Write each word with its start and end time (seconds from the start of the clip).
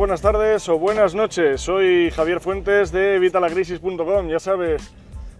buenas 0.00 0.22
tardes 0.22 0.66
o 0.70 0.78
buenas 0.78 1.14
noches. 1.14 1.60
Soy 1.60 2.10
Javier 2.10 2.40
Fuentes 2.40 2.90
de 2.90 3.18
Vitalacrisis.com. 3.18 4.28
Ya 4.28 4.38
sabes, 4.38 4.94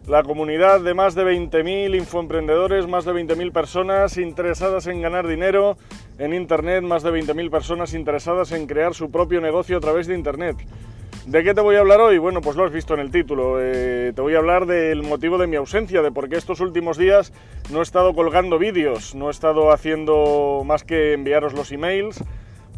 la 0.07 0.23
comunidad 0.23 0.83
de 0.83 0.93
más 0.93 1.15
de 1.15 1.25
20.000 1.25 1.97
infoemprendedores, 1.97 2.87
más 2.87 3.07
de 3.07 3.13
20.000 3.13 3.53
personas 3.53 4.19
interesadas 4.19 4.87
en 4.87 5.01
ganar 5.01 5.27
dinero 5.27 5.79
en 6.19 6.35
Internet, 6.35 6.85
más 6.85 7.03
de 7.03 7.11
20.000 7.11 7.51
personas 7.51 7.95
interesadas 7.95 8.53
en 8.53 8.67
crear 8.67 8.93
su 8.93 9.11
propio 9.11 9.41
negocio 9.41 9.79
a 9.79 9.81
través 9.81 10.07
de 10.07 10.15
Internet. 10.15 10.59
¿De 11.25 11.43
qué 11.43 11.55
te 11.55 11.63
voy 11.63 11.77
a 11.77 11.81
hablar 11.81 12.03
hoy? 12.03 12.19
Bueno, 12.19 12.43
pues 12.43 12.55
lo 12.55 12.67
has 12.67 12.73
visto 12.73 12.93
en 12.93 13.01
el 13.01 13.11
título. 13.11 13.57
Eh, 13.59 14.13
te 14.15 14.21
voy 14.21 14.35
a 14.35 14.39
hablar 14.41 14.67
del 14.67 15.03
motivo 15.03 15.39
de 15.39 15.47
mi 15.47 15.57
ausencia, 15.57 16.03
de 16.03 16.13
por 16.13 16.29
qué 16.29 16.37
estos 16.37 16.61
últimos 16.61 16.99
días 16.99 17.33
no 17.71 17.79
he 17.79 17.83
estado 17.83 18.13
colgando 18.13 18.59
vídeos, 18.59 19.15
no 19.15 19.29
he 19.29 19.31
estado 19.31 19.73
haciendo 19.73 20.65
más 20.67 20.85
que 20.85 21.15
enviaros 21.15 21.55
los 21.55 21.73
emails, 21.73 22.23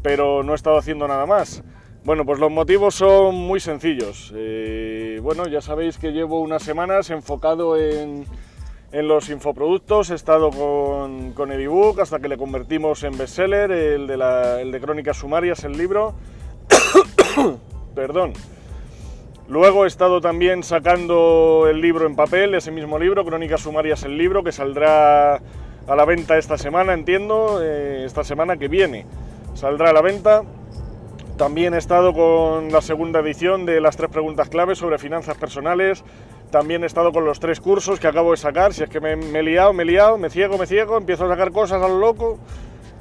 pero 0.03 0.45
no 0.45 0.53
he 0.53 0.55
estado 0.55 0.79
haciendo 0.79 1.09
nada 1.09 1.27
más. 1.27 1.65
Bueno, 2.05 2.27
pues 2.27 2.41
los 2.41 2.51
motivos 2.51 2.97
son 2.97 3.37
muy 3.37 3.61
sencillos. 3.61 4.33
Eh, 4.35 5.21
bueno, 5.23 5.47
ya 5.47 5.61
sabéis 5.61 5.99
que 5.99 6.11
llevo 6.11 6.41
unas 6.41 6.65
semanas 6.65 7.11
enfocado 7.11 7.77
en, 7.77 8.27
los 8.91 9.31
infoproductos. 9.31 10.11
He 10.11 10.17
estado 10.17 10.51
con, 10.51 11.33
con 11.33 11.53
el 11.53 11.61
ebook 11.61 12.01
hasta 12.01 12.19
que 12.19 12.27
le 12.27 12.37
convertimos 12.37 13.05
en 13.05 13.17
bestseller, 13.17 13.71
el 13.71 14.09
de, 14.09 14.15
el 14.63 14.73
de 14.73 14.81
Crónicas 14.81 15.19
Sumarias, 15.19 15.63
el 15.63 15.79
libro. 15.79 16.15
Perdón. 17.95 18.33
Luego 19.49 19.85
he 19.85 19.89
estado 19.89 20.21
también 20.21 20.65
sacando 20.65 21.67
el 21.69 21.81
libro 21.81 22.07
en 22.07 22.17
papel, 22.17 22.55
ese 22.57 22.73
mismo 22.73 22.99
libro, 22.99 23.25
Crónicas 23.25 23.61
Sumarias, 23.61 24.03
el 24.03 24.19
libro, 24.19 24.43
que 24.43 24.51
saldrá 24.51 25.35
a 25.35 25.97
la 25.97 26.05
venta 26.05 26.37
esta 26.37 26.59
semana, 26.59 26.95
entiendo, 26.95 27.61
eh, 27.63 28.03
esta 28.05 28.25
semana 28.25 28.57
que 28.57 28.67
viene. 28.67 29.07
Saldrá 29.55 29.91
a 29.91 29.93
la 29.93 30.01
venta. 30.01 30.43
También 31.43 31.75
he 31.75 31.79
estado 31.79 32.13
con 32.13 32.71
la 32.71 32.81
segunda 32.81 33.19
edición 33.19 33.67
de 33.67 33.81
las 33.81 33.97
tres 33.97 34.09
preguntas 34.11 34.49
claves 34.49 34.79
sobre 34.79 34.97
finanzas 34.99 35.37
personales. 35.37 36.05
También 36.53 36.85
he 36.85 36.87
estado 36.87 37.11
con 37.11 37.25
los 37.25 37.41
tres 37.41 37.59
cursos 37.59 37.99
que 37.99 38.07
acabo 38.07 38.31
de 38.31 38.37
sacar. 38.37 38.73
Si 38.73 38.85
es 38.85 38.89
que 38.89 39.01
me, 39.01 39.15
he 39.15 39.43
liado, 39.43 39.73
me 39.73 39.83
he 39.83 39.87
liado, 39.87 40.19
me 40.19 40.31
ciego, 40.31 40.57
me 40.57 40.67
ciego, 40.67 40.97
empiezo 40.97 41.25
a 41.25 41.29
sacar 41.29 41.51
cosas 41.51 41.83
a 41.83 41.89
lo 41.89 41.99
loco. 41.99 42.39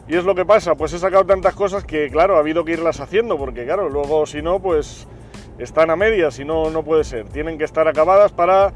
Y 0.08 0.16
es 0.16 0.24
lo 0.24 0.34
que 0.34 0.44
pasa, 0.44 0.74
pues 0.74 0.92
he 0.94 0.98
sacado 0.98 1.24
tantas 1.24 1.54
cosas 1.54 1.86
que, 1.86 2.10
claro, 2.10 2.36
ha 2.36 2.40
habido 2.40 2.66
que 2.66 2.72
irlas 2.72 3.00
haciendo, 3.00 3.38
porque, 3.38 3.64
claro, 3.64 3.90
luego 3.90 4.26
si 4.26 4.42
no, 4.42 4.60
pues 4.60 5.08
están 5.60 5.92
a 5.92 5.96
medias 5.96 6.40
y 6.40 6.44
no, 6.44 6.72
no 6.72 6.82
puede 6.82 7.04
ser. 7.04 7.30
Tienen 7.30 7.60
que 7.60 7.66
estar 7.66 7.88
acabadas 7.88 8.32
para, 8.32 8.74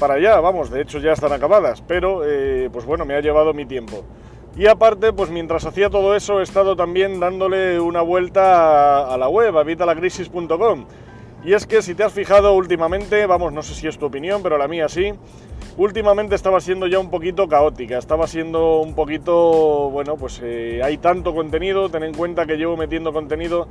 para 0.00 0.14
allá, 0.14 0.40
vamos, 0.40 0.70
de 0.70 0.80
hecho 0.80 1.00
ya 1.00 1.12
están 1.12 1.32
acabadas, 1.32 1.82
pero, 1.82 2.22
eh, 2.24 2.70
pues 2.72 2.86
bueno, 2.86 3.04
me 3.04 3.14
ha 3.14 3.20
llevado 3.20 3.52
mi 3.52 3.66
tiempo. 3.66 4.04
Y 4.56 4.66
aparte, 4.66 5.12
pues 5.12 5.30
mientras 5.30 5.64
hacía 5.64 5.88
todo 5.88 6.14
eso, 6.14 6.40
he 6.40 6.42
estado 6.42 6.76
también 6.76 7.20
dándole 7.20 7.80
una 7.80 8.02
vuelta 8.02 9.12
a, 9.12 9.16
la 9.16 9.28
web, 9.28 9.56
a 9.56 9.62
vitalacrisis.com. 9.62 10.84
Y 11.44 11.54
es 11.54 11.66
que 11.66 11.80
si 11.80 11.94
te 11.94 12.04
has 12.04 12.12
fijado 12.12 12.52
últimamente, 12.52 13.26
vamos, 13.26 13.52
no 13.52 13.62
sé 13.62 13.74
si 13.74 13.88
es 13.88 13.98
tu 13.98 14.06
opinión, 14.06 14.42
pero 14.42 14.58
la 14.58 14.68
mía 14.68 14.88
sí, 14.88 15.12
últimamente 15.76 16.34
estaba 16.34 16.60
siendo 16.60 16.86
ya 16.86 16.98
un 16.98 17.10
poquito 17.10 17.48
caótica, 17.48 17.96
estaba 17.98 18.26
siendo 18.26 18.80
un 18.80 18.94
poquito, 18.94 19.90
bueno, 19.90 20.16
pues 20.16 20.40
eh, 20.44 20.80
hay 20.84 20.98
tanto 20.98 21.34
contenido, 21.34 21.88
ten 21.88 22.02
en 22.02 22.14
cuenta 22.14 22.46
que 22.46 22.56
llevo 22.56 22.76
metiendo 22.76 23.12
contenido 23.12 23.68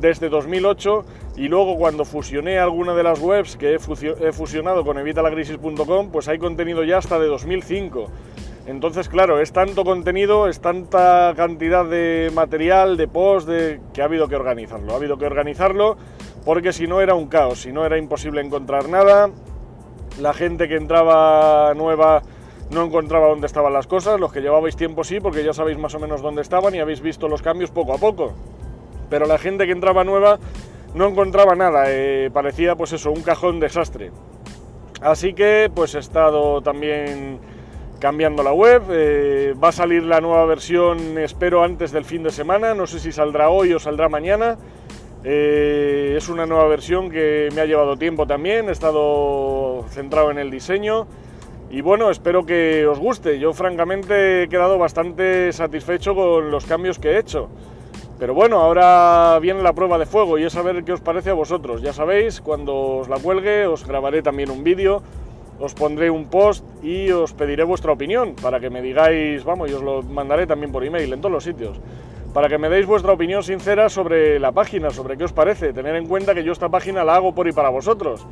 desde 0.00 0.28
2008 0.30 1.04
y 1.36 1.48
luego 1.48 1.76
cuando 1.76 2.04
fusioné 2.04 2.58
alguna 2.58 2.94
de 2.94 3.02
las 3.02 3.20
webs 3.20 3.56
que 3.56 3.74
he, 3.74 4.32
fusionado 4.32 4.84
con 4.84 4.98
evitalacrisis.com, 4.98 6.10
pues 6.10 6.26
hay 6.26 6.38
contenido 6.38 6.82
ya 6.84 6.98
hasta 6.98 7.18
de 7.18 7.26
2005. 7.26 8.08
Entonces, 8.66 9.08
claro, 9.08 9.40
es 9.40 9.52
tanto 9.52 9.84
contenido, 9.84 10.46
es 10.48 10.60
tanta 10.60 11.32
cantidad 11.36 11.84
de 11.84 12.30
material, 12.32 12.96
de 12.96 13.08
post, 13.08 13.48
de, 13.48 13.80
que 13.92 14.02
ha 14.02 14.04
habido 14.04 14.28
que 14.28 14.36
organizarlo. 14.36 14.92
Ha 14.92 14.96
habido 14.96 15.18
que 15.18 15.26
organizarlo 15.26 15.96
porque 16.44 16.72
si 16.72 16.86
no 16.86 17.00
era 17.00 17.14
un 17.14 17.26
caos, 17.26 17.62
si 17.62 17.72
no 17.72 17.84
era 17.84 17.98
imposible 17.98 18.40
encontrar 18.40 18.88
nada. 18.88 19.30
La 20.20 20.32
gente 20.32 20.68
que 20.68 20.76
entraba 20.76 21.72
nueva 21.74 22.22
no 22.70 22.84
encontraba 22.84 23.28
dónde 23.28 23.46
estaban 23.46 23.72
las 23.72 23.86
cosas, 23.86 24.20
los 24.20 24.32
que 24.32 24.40
llevabais 24.40 24.76
tiempo 24.76 25.04
sí, 25.04 25.20
porque 25.20 25.44
ya 25.44 25.52
sabéis 25.52 25.78
más 25.78 25.94
o 25.94 25.98
menos 25.98 26.22
dónde 26.22 26.42
estaban 26.42 26.74
y 26.74 26.78
habéis 26.78 27.00
visto 27.00 27.28
los 27.28 27.42
cambios 27.42 27.70
poco 27.70 27.94
a 27.94 27.98
poco. 27.98 28.32
Pero 29.10 29.26
la 29.26 29.38
gente 29.38 29.66
que 29.66 29.72
entraba 29.72 30.04
nueva 30.04 30.38
no 30.94 31.08
encontraba 31.08 31.54
nada, 31.54 31.84
eh, 31.88 32.30
parecía 32.32 32.76
pues 32.76 32.92
eso, 32.92 33.10
un 33.10 33.22
cajón 33.22 33.58
desastre. 33.60 34.10
Así 35.00 35.34
que 35.34 35.70
pues 35.74 35.94
he 35.94 35.98
estado 35.98 36.62
también 36.62 37.40
cambiando 38.02 38.42
la 38.42 38.52
web. 38.52 38.82
Eh, 38.90 39.54
va 39.62 39.68
a 39.68 39.72
salir 39.72 40.02
la 40.02 40.20
nueva 40.20 40.44
versión, 40.44 41.18
espero, 41.18 41.62
antes 41.62 41.92
del 41.92 42.04
fin 42.04 42.24
de 42.24 42.32
semana. 42.32 42.74
No 42.74 42.88
sé 42.88 42.98
si 42.98 43.12
saldrá 43.12 43.48
hoy 43.48 43.72
o 43.74 43.78
saldrá 43.78 44.08
mañana. 44.08 44.58
Eh, 45.22 46.14
es 46.16 46.28
una 46.28 46.44
nueva 46.44 46.66
versión 46.66 47.10
que 47.10 47.48
me 47.54 47.60
ha 47.60 47.64
llevado 47.64 47.96
tiempo 47.96 48.26
también. 48.26 48.68
He 48.68 48.72
estado 48.72 49.84
centrado 49.90 50.32
en 50.32 50.38
el 50.38 50.50
diseño. 50.50 51.06
Y 51.70 51.80
bueno, 51.80 52.10
espero 52.10 52.44
que 52.44 52.84
os 52.88 52.98
guste. 52.98 53.38
Yo 53.38 53.52
francamente 53.52 54.42
he 54.42 54.48
quedado 54.48 54.78
bastante 54.78 55.52
satisfecho 55.52 56.16
con 56.16 56.50
los 56.50 56.66
cambios 56.66 56.98
que 56.98 57.12
he 57.12 57.18
hecho. 57.20 57.50
Pero 58.18 58.34
bueno, 58.34 58.58
ahora 58.58 59.38
viene 59.40 59.62
la 59.62 59.74
prueba 59.74 59.96
de 59.96 60.06
fuego 60.06 60.38
y 60.38 60.42
es 60.42 60.56
a 60.56 60.62
ver 60.62 60.82
qué 60.82 60.92
os 60.92 61.00
parece 61.00 61.30
a 61.30 61.34
vosotros. 61.34 61.82
Ya 61.82 61.92
sabéis, 61.92 62.40
cuando 62.40 62.98
os 62.98 63.08
la 63.08 63.18
cuelgue 63.18 63.68
os 63.68 63.86
grabaré 63.86 64.22
también 64.22 64.50
un 64.50 64.64
vídeo 64.64 65.02
os 65.58 65.74
pondré 65.74 66.10
un 66.10 66.26
post 66.26 66.64
y 66.82 67.10
os 67.10 67.32
pediré 67.32 67.64
vuestra 67.64 67.92
opinión 67.92 68.34
para 68.40 68.60
que 68.60 68.70
me 68.70 68.82
digáis, 68.82 69.44
vamos, 69.44 69.70
y 69.70 69.74
os 69.74 69.82
lo 69.82 70.02
mandaré 70.02 70.46
también 70.46 70.72
por 70.72 70.84
email 70.84 71.12
en 71.12 71.20
todos 71.20 71.32
los 71.32 71.44
sitios, 71.44 71.80
para 72.32 72.48
que 72.48 72.58
me 72.58 72.68
deis 72.68 72.86
vuestra 72.86 73.12
opinión 73.12 73.42
sincera 73.42 73.88
sobre 73.88 74.38
la 74.38 74.52
página, 74.52 74.90
sobre 74.90 75.16
qué 75.16 75.24
os 75.24 75.32
parece. 75.32 75.72
Tener 75.72 75.94
en 75.96 76.06
cuenta 76.06 76.34
que 76.34 76.44
yo 76.44 76.52
esta 76.52 76.68
página 76.68 77.04
la 77.04 77.16
hago 77.16 77.34
por 77.34 77.46
y 77.48 77.52
para 77.52 77.68
vosotros. 77.68 78.26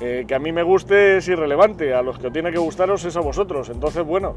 Eh, 0.00 0.24
que 0.28 0.34
a 0.34 0.38
mí 0.38 0.52
me 0.52 0.62
guste 0.62 1.16
es 1.16 1.28
irrelevante, 1.28 1.94
a 1.94 2.02
los 2.02 2.18
que 2.18 2.30
tiene 2.30 2.52
que 2.52 2.58
gustaros 2.58 3.04
es 3.04 3.16
a 3.16 3.20
vosotros. 3.20 3.70
Entonces, 3.70 4.04
bueno, 4.04 4.36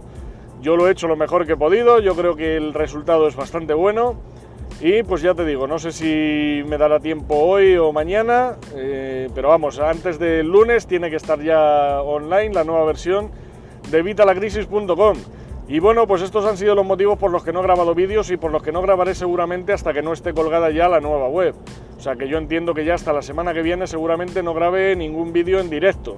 yo 0.62 0.78
lo 0.78 0.88
he 0.88 0.92
hecho 0.92 1.08
lo 1.08 1.18
mejor 1.18 1.46
que 1.46 1.54
he 1.54 1.58
podido, 1.58 2.00
yo 2.00 2.16
creo 2.16 2.36
que 2.36 2.56
el 2.56 2.74
resultado 2.74 3.28
es 3.28 3.36
bastante 3.36 3.74
bueno. 3.74 4.16
Y 4.82 5.04
pues 5.04 5.22
ya 5.22 5.34
te 5.34 5.44
digo, 5.44 5.68
no 5.68 5.78
sé 5.78 5.92
si 5.92 6.64
me 6.66 6.78
dará 6.78 7.02
tiempo 7.02 7.36
hoy 7.36 7.76
o 7.76 7.92
mañana, 7.92 8.56
eh, 8.76 9.28
pero 9.36 9.50
vamos, 9.50 9.78
antes 9.78 10.18
del 10.20 10.48
lunes 10.48 10.88
tiene 10.88 11.10
que 11.10 11.18
estar 11.18 11.42
ya 11.42 12.02
online 12.02 12.54
la 12.54 12.64
nueva 12.64 12.86
versión 12.86 13.30
de 13.92 14.02
vitalacrisis.com. 14.02 15.18
Y 15.68 15.80
bueno, 15.80 16.08
pues 16.08 16.22
estos 16.22 16.46
han 16.46 16.56
sido 16.56 16.76
los 16.76 16.86
motivos 16.86 17.20
por 17.20 17.30
los 17.30 17.44
que 17.44 17.52
no 17.52 17.60
he 17.60 17.64
grabado 17.64 17.94
vídeos 17.94 18.32
y 18.32 18.38
por 18.38 18.52
los 18.52 18.64
que 18.64 18.72
no 18.72 18.82
grabaré 18.82 19.16
seguramente 19.16 19.74
hasta 19.74 19.92
que 19.92 20.02
no 20.02 20.14
esté 20.14 20.34
colgada 20.34 20.72
ya 20.72 20.88
la 20.88 21.02
nueva 21.02 21.28
web. 21.28 21.56
O 21.98 22.02
sea 22.02 22.16
que 22.16 22.30
yo 22.30 22.38
entiendo 22.38 22.74
que 22.74 22.86
ya 22.86 22.94
hasta 22.94 23.12
la 23.12 23.22
semana 23.22 23.54
que 23.54 23.62
viene 23.62 23.86
seguramente 23.86 24.42
no 24.44 24.54
grabe 24.54 24.96
ningún 24.96 25.34
vídeo 25.34 25.60
en 25.60 25.70
directo. 25.70 26.18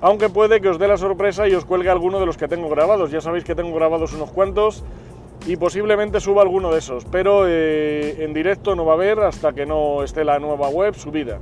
Aunque 0.00 0.28
puede 0.28 0.60
que 0.60 0.68
os 0.68 0.80
dé 0.80 0.88
la 0.88 0.96
sorpresa 0.96 1.46
y 1.46 1.54
os 1.54 1.64
cuelgue 1.64 1.90
alguno 1.90 2.18
de 2.18 2.26
los 2.26 2.36
que 2.36 2.48
tengo 2.48 2.68
grabados. 2.68 3.12
Ya 3.12 3.20
sabéis 3.20 3.44
que 3.44 3.54
tengo 3.54 3.74
grabados 3.74 4.12
unos 4.12 4.32
cuantos 4.32 4.82
y 5.46 5.56
posiblemente 5.56 6.20
suba 6.20 6.42
alguno 6.42 6.70
de 6.70 6.78
esos, 6.78 7.04
pero 7.06 7.44
eh, 7.46 8.24
en 8.24 8.34
directo 8.34 8.74
no 8.74 8.84
va 8.84 8.92
a 8.92 8.96
haber 8.96 9.20
hasta 9.20 9.52
que 9.52 9.66
no 9.66 10.02
esté 10.02 10.24
la 10.24 10.38
nueva 10.38 10.68
web 10.68 10.94
subida. 10.94 11.38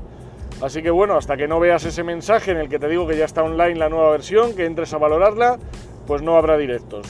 Así 0.63 0.83
que 0.83 0.91
bueno, 0.91 1.17
hasta 1.17 1.37
que 1.37 1.47
no 1.47 1.61
veas 1.61 1.85
ese 1.85 2.03
mensaje 2.03 2.51
en 2.51 2.59
el 2.59 2.69
que 2.69 2.79
te 2.79 2.89
digo 2.89 3.07
que 3.07 3.17
ya 3.17 3.25
está 3.25 3.43
online 3.43 3.77
la 3.77 3.89
nueva 3.89 4.11
versión, 4.11 4.55
que 4.55 4.67
entres 4.67 4.93
a 4.93 4.99
valorarla, 4.99 5.59
pues 6.07 6.23
no 6.23 6.37
habrá 6.37 6.57
directos. 6.57 7.07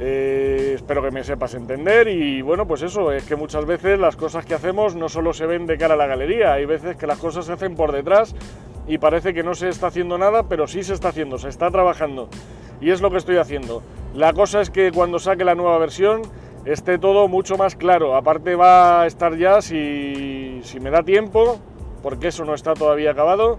Eh, 0.00 0.72
espero 0.74 1.02
que 1.02 1.10
me 1.10 1.22
sepas 1.22 1.54
entender 1.54 2.08
y 2.08 2.42
bueno, 2.42 2.66
pues 2.66 2.82
eso, 2.82 3.12
es 3.12 3.24
que 3.24 3.36
muchas 3.36 3.66
veces 3.66 4.00
las 4.00 4.16
cosas 4.16 4.44
que 4.44 4.54
hacemos 4.54 4.96
no 4.96 5.08
solo 5.08 5.32
se 5.32 5.46
ven 5.46 5.66
de 5.66 5.78
cara 5.78 5.94
a 5.94 5.96
la 5.96 6.06
galería, 6.06 6.54
hay 6.54 6.64
veces 6.64 6.96
que 6.96 7.06
las 7.06 7.18
cosas 7.18 7.44
se 7.44 7.52
hacen 7.52 7.76
por 7.76 7.92
detrás 7.92 8.34
y 8.88 8.98
parece 8.98 9.32
que 9.32 9.44
no 9.44 9.54
se 9.54 9.68
está 9.68 9.88
haciendo 9.88 10.18
nada, 10.18 10.44
pero 10.44 10.66
sí 10.66 10.82
se 10.82 10.94
está 10.94 11.08
haciendo, 11.08 11.38
se 11.38 11.50
está 11.50 11.70
trabajando 11.70 12.28
y 12.80 12.90
es 12.90 13.00
lo 13.00 13.10
que 13.10 13.18
estoy 13.18 13.36
haciendo. 13.36 13.82
La 14.14 14.34
cosa 14.34 14.60
es 14.60 14.70
que 14.70 14.92
cuando 14.92 15.18
saque 15.18 15.44
la 15.44 15.54
nueva 15.54 15.78
versión 15.78 16.22
esté 16.64 16.98
todo 16.98 17.28
mucho 17.28 17.56
más 17.56 17.76
claro. 17.76 18.14
Aparte 18.14 18.54
va 18.54 19.02
a 19.02 19.06
estar 19.06 19.36
ya, 19.36 19.62
si, 19.62 20.60
me 20.80 20.90
da 20.90 21.02
tiempo, 21.02 21.58
porque 22.02 22.28
eso 22.28 22.44
no 22.44 22.54
está 22.54 22.74
todavía 22.74 23.12
acabado, 23.12 23.58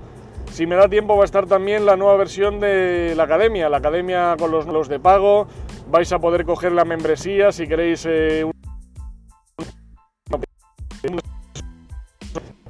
si 0.52 0.68
me 0.68 0.76
da 0.76 0.88
tiempo 0.88 1.16
va 1.16 1.24
a 1.24 1.26
estar 1.26 1.48
también 1.48 1.86
la 1.86 1.98
nueva 1.98 2.18
versión 2.18 2.60
de 2.60 3.14
la 3.16 3.24
academia, 3.24 3.70
la 3.70 3.78
academia 3.78 4.36
con 4.38 4.52
los, 4.52 4.68
los 4.68 4.88
de 4.88 5.00
pago, 5.00 5.48
vais 5.90 6.12
a 6.12 6.20
poder 6.20 6.46
coger 6.46 6.72
la 6.72 6.86
membresía 6.86 7.52
si 7.52 7.68
queréis... 7.68 8.06
Eh, 8.08 8.46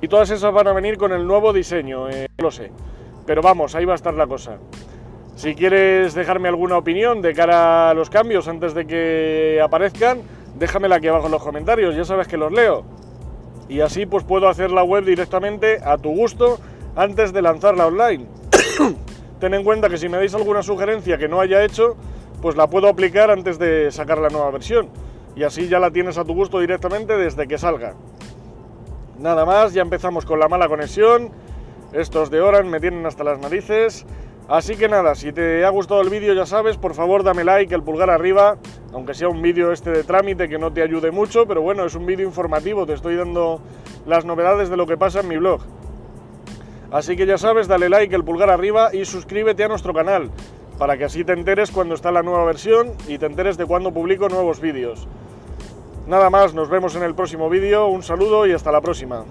y 0.01 0.07
todas 0.07 0.29
esas 0.31 0.53
van 0.53 0.68
a 0.68 0.74
venir 0.74 0.97
con 0.97 1.13
el 1.13 1.25
nuevo 1.25 1.53
diseño, 1.53 2.09
eh, 2.09 2.27
lo 2.38 2.51
sé. 2.51 2.71
Pero 3.25 3.41
vamos, 3.41 3.74
ahí 3.74 3.86
va 3.86 3.94
a 3.94 3.95
estar 3.95 4.13
la 4.13 4.27
cosa. 4.27 4.57
Si 5.35 5.56
quieres 5.56 6.13
dejarme 6.13 6.47
alguna 6.47 6.77
opinión 6.77 7.21
de 7.21 7.33
cara 7.33 7.89
a 7.89 7.94
los 7.94 8.09
cambios 8.09 8.47
antes 8.47 8.74
de 8.74 8.85
que 8.85 9.59
aparezcan, 9.63 10.21
déjamela 10.56 10.97
aquí 10.97 11.07
abajo 11.07 11.25
en 11.25 11.31
los 11.31 11.44
comentarios, 11.44 11.95
ya 11.95 12.06
sabes 12.06 12.27
que 12.27 12.38
los 12.38 12.51
leo. 12.51 12.83
Y 13.68 13.81
así 13.81 14.06
pues 14.06 14.24
puedo 14.24 14.47
hacer 14.47 14.71
la 14.71 14.83
web 14.83 15.03
directamente 15.03 15.80
a 15.83 15.97
tu 15.97 16.09
gusto 16.09 16.59
antes 16.95 17.33
de 17.33 17.41
lanzarla 17.41 17.88
online. 17.88 18.27
Ten 19.39 19.53
en 19.53 19.63
cuenta 19.63 19.89
que 19.89 19.97
si 19.97 20.07
me 20.07 20.18
dais 20.18 20.35
alguna 20.35 20.62
sugerencia 20.62 21.18
que 21.18 21.27
no 21.27 21.41
haya 21.41 21.63
hecho, 21.63 21.97
pues 22.41 22.56
la 22.56 22.68
puedo 22.68 22.88
aplicar 22.88 23.31
antes 23.31 23.57
de 23.57 23.91
sacar 23.91 24.19
la 24.19 24.29
nueva 24.29 24.51
versión. 24.51 24.89
Y 25.36 25.44
así 25.44 25.68
ya 25.68 25.79
la 25.79 25.89
tienes 25.89 26.18
a 26.18 26.24
tu 26.24 26.36
gusto 26.36 26.59
directamente 26.59 27.18
desde 27.18 27.47
que 27.47 27.57
salga. 27.57 27.95
Nada 29.19 29.45
más, 29.45 29.74
ya 29.74 29.81
empezamos 29.81 30.25
con 30.25 30.39
la 30.39 30.47
mala 30.47 30.68
conexión. 30.68 31.31
Estos 31.91 32.29
de 32.29 32.41
Oran 32.41 32.69
me 32.69 32.79
tienen 32.79 33.06
hasta 33.06 33.24
las 33.24 33.39
narices. 33.39 34.06
Así 34.53 34.75
que 34.75 34.88
nada, 34.88 35.15
si 35.15 35.33
te 35.33 35.65
ha 35.65 35.69
gustado 35.69 36.01
el 36.01 36.11
vídeo 36.11 36.35
ya 36.35 36.45
sabes, 36.45 36.77
por 36.77 36.94
favor 36.94 37.23
dame 37.23 37.44
like, 37.44 37.73
el 37.73 37.81
pulgar 37.81 38.11
arriba, 38.11 38.57
aunque 38.94 39.15
sea 39.15 39.27
un 39.27 39.41
vídeo 39.41 39.71
este 39.71 39.89
de 39.89 40.03
trámite 40.03 40.47
que 40.47 40.59
no 40.59 40.71
te 40.71 40.83
ayude 40.83 41.09
mucho, 41.09 41.47
pero 41.47 41.63
bueno, 41.63 41.85
es 41.85 41.95
un 41.95 42.05
vídeo 42.05 42.27
informativo, 42.27 42.85
te 42.85 42.94
estoy 42.94 43.15
dando 43.15 43.61
las 44.05 44.25
novedades 44.25 44.69
de 44.69 44.77
lo 44.77 44.85
que 44.85 44.95
pasa 44.95 45.21
en 45.21 45.27
mi 45.27 45.38
blog. 45.38 45.61
Así 46.91 47.15
que 47.15 47.25
ya 47.25 47.39
sabes, 47.39 47.67
dale 47.67 47.89
like, 47.89 48.15
el 48.15 48.23
pulgar 48.23 48.51
arriba 48.51 48.94
y 48.94 49.05
suscríbete 49.05 49.63
a 49.63 49.69
nuestro 49.69 49.91
canal, 49.91 50.29
para 50.77 51.00
que 51.00 51.05
así 51.05 51.23
te 51.23 51.33
enteres 51.33 51.71
cuando 51.71 51.95
está 51.95 52.11
la 52.11 52.21
nueva 52.21 52.45
versión 52.45 52.91
y 53.07 53.17
te 53.17 53.25
enteres 53.25 53.57
de 53.57 53.65
cuando 53.65 53.91
publico 53.91 54.29
nuevos 54.29 54.59
vídeos. 54.59 55.07
Nada 56.05 56.29
más, 56.29 56.53
nos 56.53 56.69
vemos 56.69 56.95
en 56.95 57.01
el 57.01 57.15
próximo 57.15 57.50
vídeo, 57.50 57.88
un 57.88 58.03
saludo 58.03 58.45
y 58.45 58.51
hasta 58.51 58.71
la 58.71 58.81
próxima. 58.81 59.25